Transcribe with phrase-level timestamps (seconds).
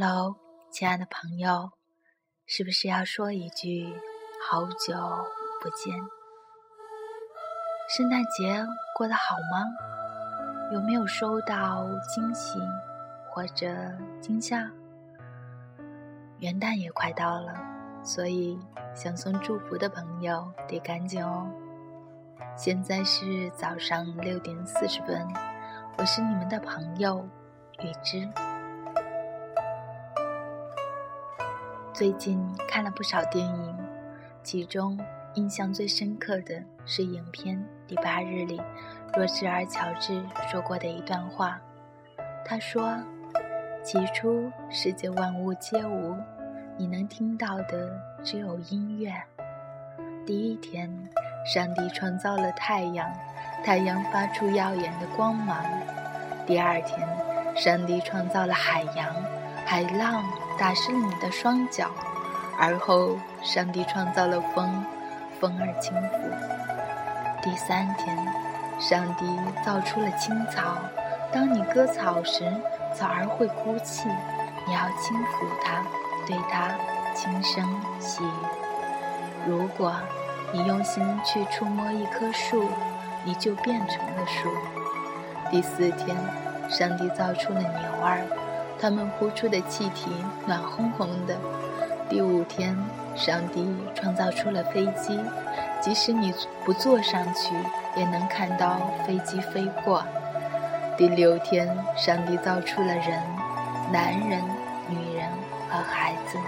[0.00, 0.36] Hello，
[0.70, 1.72] 亲爱的朋友，
[2.46, 3.92] 是不是要说一句
[4.48, 4.94] 好久
[5.60, 5.92] 不见？
[7.88, 8.64] 圣诞节
[8.96, 9.66] 过得好吗？
[10.72, 11.84] 有没有收到
[12.14, 12.60] 惊喜
[13.28, 13.66] 或者
[14.20, 14.70] 惊吓？
[16.38, 17.52] 元旦也快到了，
[18.04, 18.56] 所以
[18.94, 21.50] 想送祝福的朋友得赶紧哦。
[22.56, 25.26] 现在是早上六点四十分，
[25.96, 27.28] 我是你们的朋友
[27.80, 28.47] 雨之。
[31.98, 33.76] 最近看了不少电影，
[34.44, 34.96] 其中
[35.34, 37.56] 印象最深刻的是影片
[37.88, 38.62] 《第八日》里
[39.16, 41.60] 若智儿乔治说过的一段话。
[42.44, 42.96] 他说
[43.82, 46.16] ：“起初世界万物皆无，
[46.76, 49.12] 你能听到的只有音乐。
[50.24, 50.88] 第一天，
[51.52, 53.12] 上帝创造了太阳，
[53.64, 55.64] 太阳发出耀眼的光芒。
[56.46, 57.08] 第二天，
[57.56, 59.12] 上帝创造了海洋，
[59.66, 60.22] 海浪。”
[60.58, 61.88] 打湿了你的双脚，
[62.58, 64.84] 而后上帝创造了风，
[65.40, 66.18] 风儿轻拂。
[67.40, 68.18] 第三天，
[68.80, 69.24] 上帝
[69.64, 70.76] 造出了青草，
[71.32, 72.52] 当你割草时，
[72.94, 74.08] 草儿会哭泣，
[74.66, 75.82] 你要轻抚它，
[76.26, 76.74] 对它
[77.14, 79.46] 轻声细语。
[79.46, 79.94] 如果
[80.52, 82.68] 你用心去触摸一棵树，
[83.24, 84.50] 你就变成了树。
[85.50, 86.16] 第四天，
[86.68, 88.20] 上帝造出了牛儿。
[88.80, 90.10] 它们呼出的气体
[90.46, 91.36] 暖烘烘的。
[92.08, 92.76] 第五天，
[93.14, 95.20] 上帝创造出了飞机，
[95.80, 96.32] 即使你
[96.64, 97.54] 不坐上去，
[97.96, 100.02] 也能看到飞机飞过。
[100.96, 103.22] 第六天，上帝造出了人，
[103.92, 104.42] 男人、
[104.88, 105.28] 女人
[105.70, 106.38] 和孩子。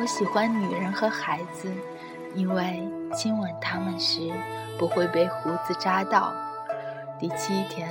[0.00, 1.70] 我喜欢女人和孩子，
[2.34, 2.82] 因为
[3.14, 4.32] 亲吻他们时
[4.78, 6.32] 不会被胡子扎到。
[7.18, 7.88] 第七天，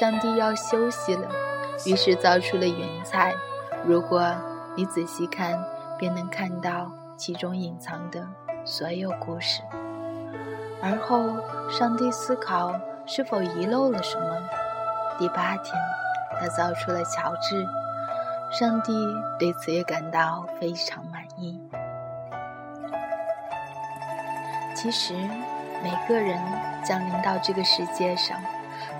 [0.00, 1.28] 上帝要休息了。
[1.86, 3.34] 于是造出了云彩，
[3.84, 4.34] 如果
[4.74, 5.62] 你仔细看，
[5.98, 8.26] 便能看到其中隐藏的
[8.64, 9.62] 所有故事。
[10.82, 11.36] 而后，
[11.70, 12.74] 上帝思考
[13.06, 14.36] 是否遗漏了什么。
[15.18, 15.74] 第八天，
[16.40, 17.66] 他造出了乔治，
[18.50, 18.92] 上帝
[19.38, 21.60] 对此也感到非常满意。
[24.74, 25.14] 其实，
[25.82, 26.38] 每个人
[26.84, 28.36] 降临到这个世界上。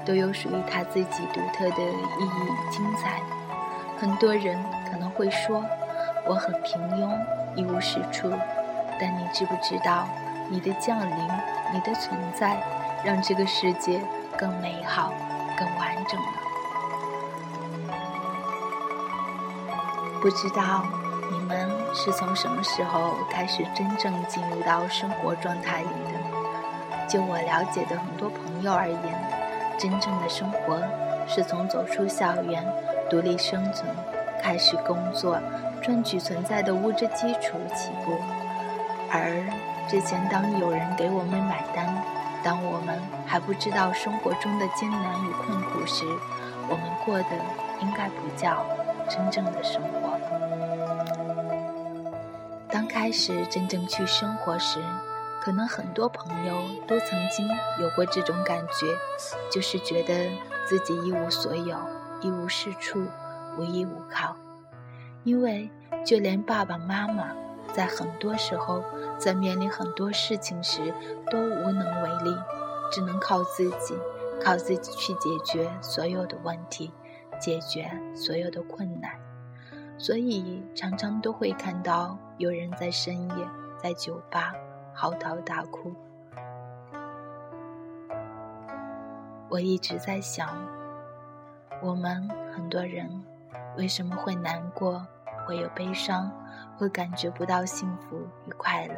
[0.05, 3.21] 都有属于他自己独特的意义与、精彩。
[3.99, 5.65] 很多人可能会说，
[6.27, 7.19] 我很平庸，
[7.55, 8.31] 一无是处。
[9.01, 10.07] 但你知不知道，
[10.49, 11.29] 你的降临，
[11.73, 12.63] 你的存在，
[13.03, 14.01] 让这个世界
[14.37, 15.13] 更美好、
[15.59, 16.27] 更完整了。
[20.21, 20.85] 不知道
[21.31, 27.09] 你们是从什么时候开始真正进入到生活状态里的？
[27.09, 29.34] 就我了解的很多朋友而言。
[29.79, 30.81] 真正的生活
[31.27, 32.65] 是从走出校园、
[33.09, 33.89] 独立生存、
[34.43, 35.39] 开始工作、
[35.83, 38.17] 赚取存在的物质基础起步。
[39.11, 39.43] 而
[39.89, 41.87] 之前，当有人给我们买单，
[42.43, 46.05] 当我们还不知道生活中的艰难与困苦时，
[46.69, 47.37] 我们过的
[47.81, 48.65] 应该不叫
[49.09, 50.19] 真正的生活。
[52.69, 54.81] 当开始真正去生活时，
[55.45, 56.55] 可能很多朋友
[56.89, 57.47] 都曾经
[57.79, 58.97] 有过这种感觉，
[59.53, 60.31] 就是觉得
[60.67, 61.77] 自己一无所有、
[62.23, 63.05] 一无是处、
[63.59, 64.35] 无依无靠。
[65.23, 65.71] 因为
[66.03, 67.29] 就连爸爸妈妈
[67.75, 68.83] 在很多时候，
[69.19, 70.95] 在面临很多事情时
[71.31, 72.35] 都无能为力，
[72.91, 73.95] 只能靠自己，
[74.43, 76.91] 靠自己去解决所有的问题，
[77.39, 79.13] 解决所有的困难。
[79.99, 83.49] 所以常常都会看到有人在深夜
[83.83, 84.55] 在酒吧。
[84.95, 85.93] 嚎啕大哭。
[89.51, 90.49] 我一直在想，
[91.83, 93.25] 我们很多人
[93.77, 95.07] 为什么会难过，
[95.47, 96.31] 会有悲伤，
[96.79, 98.17] 会感觉不到幸福
[98.47, 98.95] 与快乐？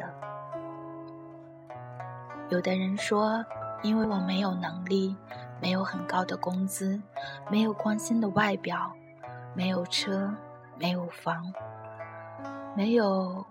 [2.49, 3.43] 有的人说，
[3.81, 5.15] 因为我没有能力，
[5.61, 7.01] 没有很高的工资，
[7.51, 8.93] 没有光鲜的外表，
[9.53, 10.33] 没有车，
[10.79, 11.43] 没有房，
[12.75, 13.45] 没有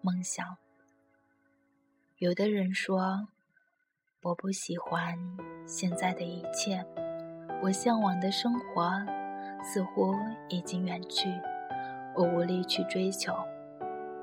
[0.00, 0.46] 梦想。
[2.20, 3.28] 有的人说，
[4.20, 5.18] 我不喜欢
[5.64, 6.84] 现在的一切，
[7.62, 8.92] 我向往的生活
[9.64, 10.14] 似乎
[10.50, 11.30] 已经远去，
[12.14, 13.32] 我无力去追求。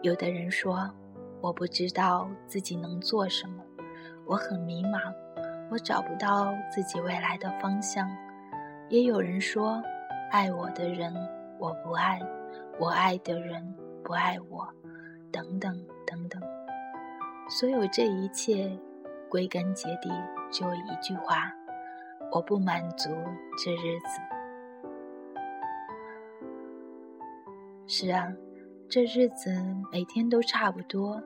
[0.03, 0.87] 有的人说，
[1.41, 3.63] 我不知道自己能做什么，
[4.27, 5.11] 我很迷茫，
[5.71, 8.07] 我找不到自己未来的方向。
[8.89, 9.81] 也有人说，
[10.29, 11.11] 爱我的人
[11.57, 12.21] 我不爱，
[12.77, 14.71] 我爱的人不爱我，
[15.31, 16.39] 等等等等。
[17.49, 18.77] 所有这一切，
[19.29, 20.09] 归根结底
[20.51, 21.49] 只有一句话：
[22.29, 23.09] 我不满足
[23.57, 24.19] 这日子。
[27.87, 28.27] 是啊，
[28.89, 29.49] 这日子
[29.93, 31.23] 每天都差不多，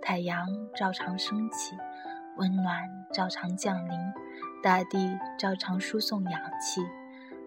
[0.00, 1.76] 太阳照常升起，
[2.36, 2.78] 温暖
[3.12, 3.98] 照常降临，
[4.62, 6.80] 大地照常输送氧气，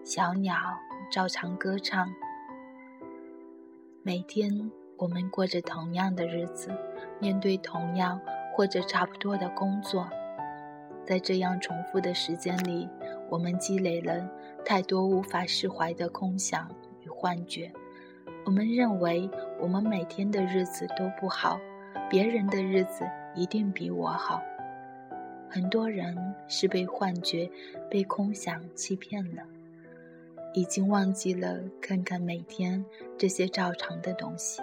[0.04, 0.54] 小鸟
[1.10, 2.06] 照常歌唱。
[4.02, 6.70] 每天我们过着同样的日子，
[7.20, 8.20] 面对同样
[8.52, 10.08] 或者差不多的工作，
[11.06, 12.88] 在这样重复的时间里，
[13.30, 14.28] 我们积累了
[14.64, 16.68] 太多无法释怀的空想
[17.04, 17.72] 与幻觉。
[18.44, 19.30] 我们认为
[19.60, 21.60] 我们每天的日子都不好，
[22.10, 23.04] 别人的日子
[23.36, 24.42] 一定比我好。
[25.48, 27.48] 很多人是被幻觉、
[27.88, 29.44] 被空想欺骗了，
[30.54, 32.84] 已经忘记了看看每天
[33.16, 34.60] 这些照常的东西。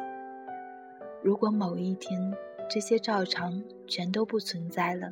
[1.26, 2.32] 如果某一天
[2.70, 5.12] 这些照常全都不存在了，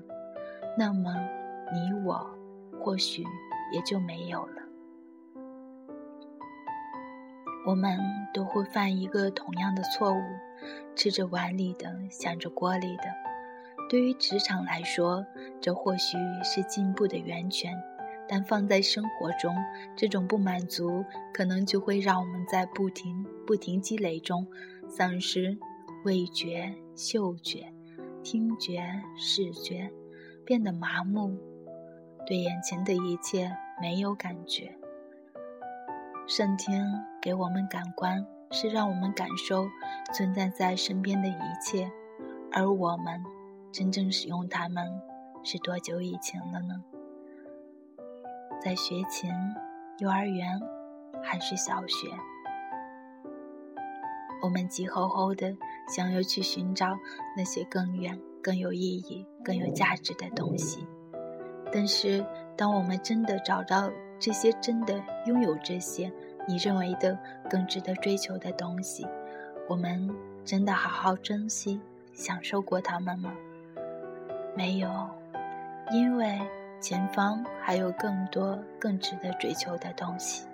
[0.78, 1.12] 那么
[1.74, 2.30] 你我
[2.80, 3.24] 或许
[3.74, 4.62] 也就没有了。
[7.66, 7.98] 我们
[8.32, 10.22] 都会犯一个同样的错误，
[10.96, 13.06] 吃着碗里的，想着锅里的。
[13.90, 15.26] 对于职场来说，
[15.60, 17.74] 这或许是进步的源泉，
[18.28, 19.56] 但放在生活中，
[19.96, 24.46] 这种不满足可能就会让我们在不停、不停积累中，
[24.88, 25.58] 丧失
[26.04, 27.74] 味觉、嗅觉、
[28.24, 28.84] 听觉、
[29.16, 29.90] 视觉，
[30.46, 31.38] 变得麻木，
[32.26, 33.52] 对眼前的一切
[33.82, 34.78] 没有感觉。
[36.28, 36.86] 上天
[37.22, 39.68] 给我们感官，是让我们感受
[40.14, 41.90] 存在在身边的一切，
[42.52, 43.24] 而我们
[43.72, 44.86] 真正使用它们
[45.44, 46.84] 是多久以前了呢？
[48.62, 49.34] 在学前、
[50.00, 50.60] 幼儿园
[51.22, 52.10] 还是小学，
[54.44, 55.56] 我们急吼吼的
[55.88, 57.00] 想要去寻找
[57.38, 60.86] 那些更远、更有意义、更有价值的东西，
[61.72, 62.26] 但是
[62.58, 66.12] 当我们真的找到，这些真的拥有这些
[66.46, 67.18] 你认为的
[67.50, 69.08] 更值得追求的东西，
[69.70, 70.14] 我们
[70.44, 71.80] 真的好好珍惜、
[72.12, 73.34] 享受过它们吗？
[74.58, 75.10] 没有，
[75.90, 76.38] 因为
[76.82, 80.46] 前方还有更多更值得追求的东西。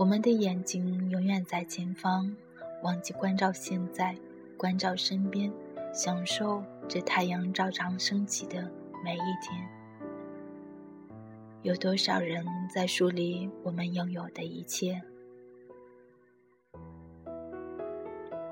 [0.00, 2.34] 我们的眼睛永远在前方，
[2.82, 4.16] 忘记关照现在，
[4.56, 5.52] 关照身边，
[5.92, 8.62] 享受这太阳照常升起的
[9.04, 9.68] 每一天。
[11.60, 12.42] 有多少人
[12.74, 14.98] 在梳理我们拥有的一切？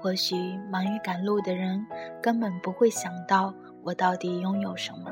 [0.03, 0.37] 或许
[0.71, 1.83] 忙于赶路的人
[2.23, 5.11] 根本不会想到我到底拥有什么。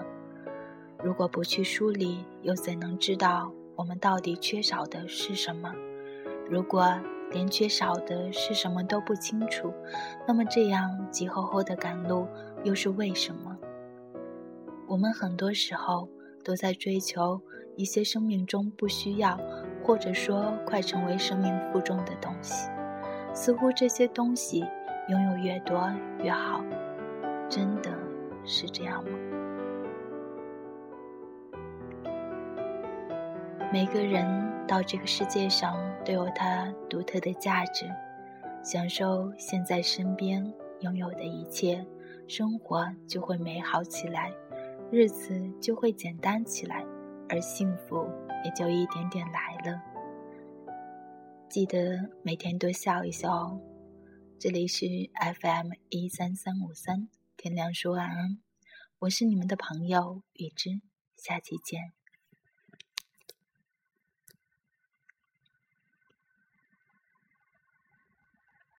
[1.02, 5.74] 如果不去梳理，又怎能知道我们到底缺少的是什么？
[6.48, 6.98] 如果
[7.30, 9.72] 连缺少的是什么都不清楚，
[10.26, 12.26] 那么这样急吼吼的赶路
[12.64, 13.56] 又是为什么？
[14.86, 16.08] 我们很多时候
[16.44, 17.40] 都在追求。
[17.78, 19.38] 一些生命中不需要，
[19.84, 22.70] 或者说快成为生命负重的东西，
[23.34, 24.64] 似乎这些东西
[25.10, 26.64] 拥有越多越好，
[27.50, 27.90] 真的
[28.46, 29.35] 是这样吗？
[33.72, 37.84] 每个人到这个世界上都有他独特的价值，
[38.62, 41.84] 享受现在身边拥有的一切，
[42.28, 44.32] 生活就会美好起来，
[44.90, 46.84] 日子就会简单起来。
[47.28, 48.08] 而幸福
[48.44, 49.82] 也就一点点来了。
[51.48, 53.60] 记得每天多笑一笑哦。
[54.38, 54.86] 这里是
[55.40, 58.38] FM 一三三五三，天亮说晚安。
[59.00, 60.70] 我是你们的朋友雨之，
[61.16, 61.95] 下期见。